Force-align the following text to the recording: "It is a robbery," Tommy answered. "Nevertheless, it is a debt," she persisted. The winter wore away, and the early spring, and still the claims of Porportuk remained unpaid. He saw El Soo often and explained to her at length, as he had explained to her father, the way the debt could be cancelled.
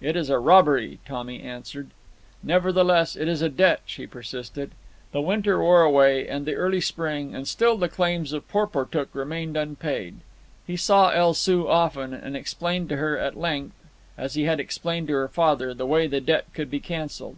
"It 0.00 0.16
is 0.16 0.30
a 0.30 0.38
robbery," 0.38 1.00
Tommy 1.04 1.42
answered. 1.42 1.90
"Nevertheless, 2.42 3.14
it 3.14 3.28
is 3.28 3.42
a 3.42 3.50
debt," 3.50 3.82
she 3.84 4.06
persisted. 4.06 4.70
The 5.12 5.20
winter 5.20 5.60
wore 5.60 5.82
away, 5.82 6.26
and 6.26 6.46
the 6.46 6.54
early 6.54 6.80
spring, 6.80 7.34
and 7.34 7.46
still 7.46 7.76
the 7.76 7.90
claims 7.90 8.32
of 8.32 8.48
Porportuk 8.48 9.10
remained 9.14 9.54
unpaid. 9.54 10.14
He 10.66 10.78
saw 10.78 11.10
El 11.10 11.34
Soo 11.34 11.68
often 11.68 12.14
and 12.14 12.34
explained 12.34 12.88
to 12.88 12.96
her 12.96 13.18
at 13.18 13.36
length, 13.36 13.74
as 14.16 14.32
he 14.32 14.44
had 14.44 14.60
explained 14.60 15.08
to 15.08 15.12
her 15.16 15.28
father, 15.28 15.74
the 15.74 15.84
way 15.84 16.06
the 16.06 16.22
debt 16.22 16.46
could 16.54 16.70
be 16.70 16.80
cancelled. 16.80 17.36